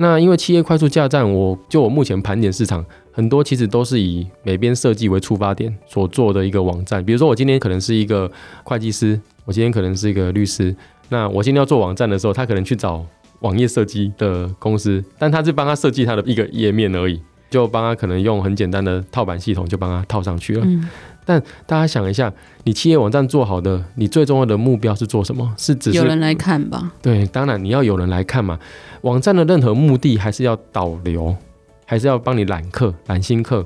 [0.00, 7.04] 那因为企业快速架站，我就我目前盘点市场，很多其实都是以美编设计为出发点所做的一个网站。
[7.04, 8.30] 比如说，我今天可能是一个
[8.62, 10.74] 会计师，我今天可能是一个律师，
[11.08, 13.04] 那我今天要做网站的时候，他可能去找
[13.40, 17.20] 网页设计的公司，但他是帮他设计他的一个页面而已。
[17.50, 20.62] 就帮他可能用很简单的套板系统就帮他套上去了。
[20.64, 20.88] 嗯。
[21.24, 22.32] 但大家想一下，
[22.64, 25.54] 你企业网站做好的，你最重要的目标是做什么？
[25.58, 26.90] 是只是有人来看吧？
[27.02, 28.58] 对，当然你要有人来看嘛。
[29.02, 31.36] 网站的任何目的还是要导流，
[31.84, 33.58] 还是要帮你揽客、揽新客。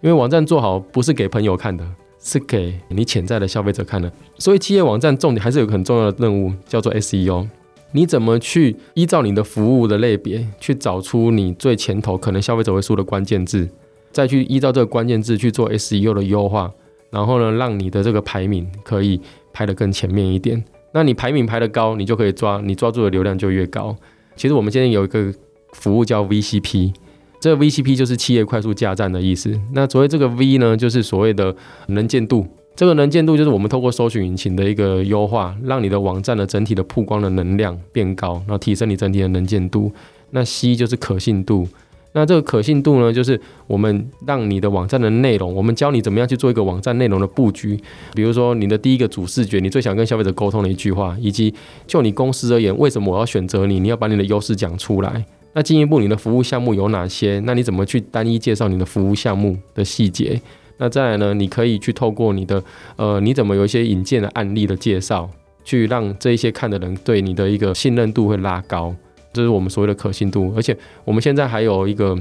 [0.00, 1.84] 因为网站做好不是给朋友看的，
[2.22, 4.08] 是给你潜在的消费者看的。
[4.38, 7.48] 所以企业网站重点还是有个很重要的任务，叫做 SEO。
[7.92, 13.68] 你怎么去依照你的服务的类别去找出你最前头可能消费者会输的关键字，
[14.12, 16.70] 再去依照这个关键字去做 SEO 的优化，
[17.10, 19.20] 然后呢，让你的这个排名可以
[19.52, 20.62] 排得更前面一点。
[20.92, 23.96] 那你排名排得高，你就可以抓你抓住的流量就越高。
[24.36, 25.32] 其实我们现在有一个
[25.72, 26.92] 服务叫 VCP，
[27.40, 29.58] 这个 VCP 就是企业快速架站的意思。
[29.72, 31.54] 那所谓这个 V 呢，就是所谓的
[31.88, 32.46] 能见度。
[32.78, 39.90] 这个能见度就是我们透过搜寻引擎的一个优化，让你的网站的整体的曝光的能量变高，然后提升你整体的能见度。
[40.30, 41.66] 那 C 就是可信度，
[42.12, 47.76] 那这个可信度呢，就是我们让你的网站的内容，我们教你怎么样去做一个网站内容的布局。
[48.14, 51.52] 比如说你的第一个主视觉，你最想跟消费者沟通的一句话，以及
[51.84, 53.80] 就你公司而言，为什么我要选择你？
[53.80, 55.26] 你要把你的优势讲出来。
[55.52, 57.40] 那进一步，你的服务项目有哪些？
[57.40, 60.40] 那你怎么去单一介绍你的服务项目的细节？
[60.78, 61.34] 那再来呢？
[61.34, 62.62] 你可以去透过你的
[62.96, 65.28] 呃，你怎么有一些引荐的案例的介绍，
[65.64, 68.94] 去让这一些看的人对你的一个信任度会拉高，
[69.32, 70.52] 这是我们所谓的可信度。
[70.56, 72.16] 而且我们现在还有一个，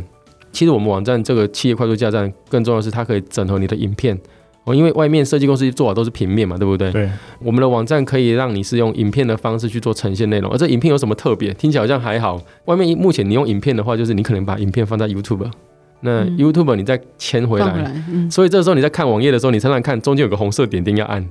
[0.52, 4.20] 其实我们网站这个企业快速架站，更重要的是它可以整合你的影片
[4.64, 6.92] 哦，因为外面设计公司做好都是平面嘛，对不对？
[6.92, 7.10] 对。
[7.40, 11.54] 我们的网站可以让你是用影片的方式去做呈现内容，而这影片有什么特别？
[11.54, 12.42] 听起来好像还好。
[12.66, 15.50] 外面目前你用影片的话，就是你可能把影片放在 YouTube。
[16.02, 21.22] 那 YouTube 你再牵回来，来嗯、所以这时候你在看网页的时候，你常常看中间有个红色点点要按，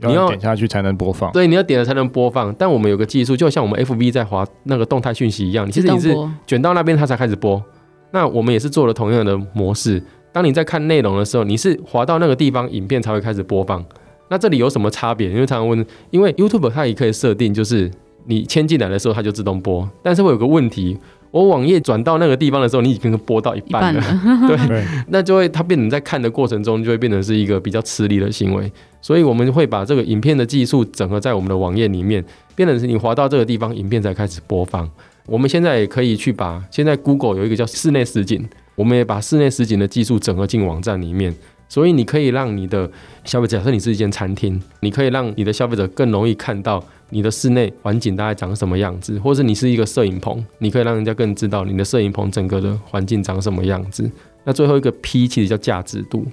[0.00, 1.30] 你要点下去才能播放。
[1.32, 2.54] 对，你要点了才能播放。
[2.58, 6.14] 但我们有个技术，就像我们 FB 在滑那个动态讯息一样，其实你是
[6.46, 7.62] 卷到那边它才开始播。
[8.10, 10.02] 那我们也是做了同样的模式。
[10.32, 13.84] 当你在看内容的时候，你是滑到那个地方，影片才会开始播放。
[14.28, 15.30] 那这里有什么差别？
[15.30, 17.90] 因为常常问，因为 YouTube 它也可以设定，就是
[18.26, 19.88] 你签进来的时候它就自动播。
[20.02, 20.96] 但是会有个问题。
[21.32, 32.24] 我网页转到那个地方的时候，你已经播到一半了，半了 对，那就会它变成在看的过程中就会变成是一个比较吃力的行为，所以我们会把这个影片的技术整合在我们的网页里面，
[32.54, 34.88] 变成是你滑到这个地方，影片才开始播放。
[35.26, 41.34] 我们现在也可以去把现在 Google 有一个叫室内实景，我们也把室内实景的技术整合进网站里面。
[41.68, 42.90] 所以你可以让你的
[43.24, 54.08] 消费者，假设你是一间餐厅，你可以让你的消费者更容易看到你的室内环境大概长什么样子，或者你是一个摄影棚，你可以让人家更知道你的摄影棚整个的环境长什么样子。
[54.44, 56.24] 那最后一个 P 其实叫价值度。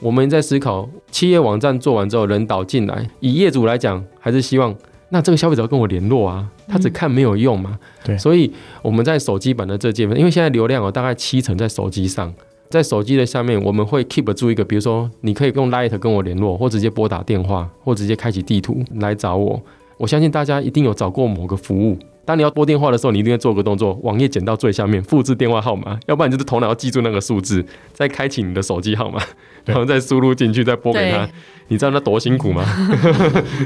[0.00, 4.74] 我们在思考企业网站做完之后，人导进来，以业主来讲，还是希望
[5.08, 7.78] 那这个消费者跟我联络啊，他只看没有用嘛。
[8.04, 12.34] 对，所以我们在手机版的这界面，因为现在流量哦大概七成在手机上。
[12.72, 19.60] 在手机的下面，我们会 keep 住一个，比如说，你可以用 Light 跟我联络，或直接拨打电话，或直接开启地图来找我。
[19.98, 21.98] 我相信大家一定有找过某个服务。
[22.24, 27.62] 当你要拨电话的时候，你一定要做个动作，网页剪到最下面，复制电话号码，要不然就是头脑要记住那个数字，
[27.92, 29.20] 再开启你的手机号码，
[29.66, 31.28] 然后再输入进去，再拨给他。
[31.68, 32.64] 你知道那多辛苦吗？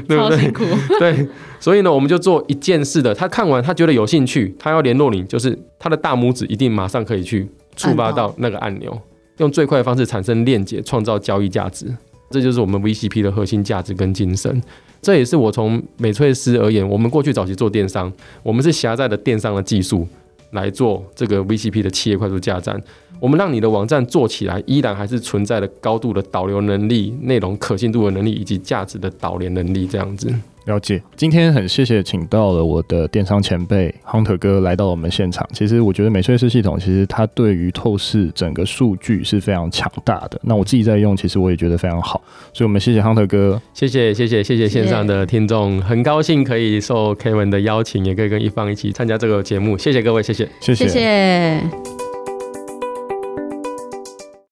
[0.07, 0.39] 对不对？
[0.39, 0.63] 辛苦。
[0.99, 1.27] 对，
[1.59, 3.13] 所以呢，我们就做一件事的。
[3.13, 7.47] 他看完，他觉得有兴趣，他要联络你，就是他的大拇指一定马上可以去。
[7.77, 8.99] 触发到那个按钮，
[9.37, 11.85] 用最快的方式产生链接，创造交易价值，
[12.29, 14.61] 这就是我们 VCP 的核心价值跟精神。
[15.01, 18.11] 这也是我从美翠斯而言，我们过去早期做电商，
[18.43, 20.05] 我们是狭窄的电商的技术
[20.51, 22.81] 来做这个 VCP 的企业快速架站。
[23.19, 30.27] 我们让你的网站做起来，依然还是存在的高度的导流能力、内容可信度的能力以及价值的导联能力这样子。
[30.67, 35.47] 了解，今天很谢谢请到了我的电商前辈 Hunter 哥来到我们现场。
[35.53, 40.37] 其实我觉得美粹思系统其实它对于透视整个数据是非常强大的。
[40.43, 42.21] 那我自己在用，其实我也觉得非常好。
[42.53, 49.77] 所以我们谢谢 Hunter 哥，谢谢谢谢谢谢线上的听众，很高兴可以受 Kevin 的邀请，也可以跟一方一起参加这个节目。
[49.77, 50.87] 谢谢各位，谢谢谢谢。
[50.87, 52.06] 谢谢